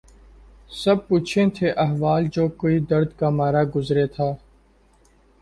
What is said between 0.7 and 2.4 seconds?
سب پوچھیں تھے احوال